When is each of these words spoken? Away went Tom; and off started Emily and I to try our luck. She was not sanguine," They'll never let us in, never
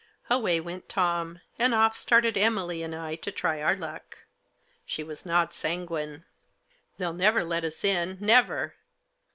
Away 0.31 0.59
went 0.59 0.89
Tom; 0.89 1.41
and 1.59 1.75
off 1.75 1.95
started 1.95 2.35
Emily 2.35 2.81
and 2.81 2.95
I 2.95 3.13
to 3.17 3.31
try 3.31 3.61
our 3.61 3.75
luck. 3.75 4.17
She 4.83 5.03
was 5.03 5.27
not 5.27 5.53
sanguine," 5.53 6.25
They'll 6.97 7.13
never 7.13 7.43
let 7.43 7.63
us 7.63 7.83
in, 7.83 8.17
never 8.19 8.73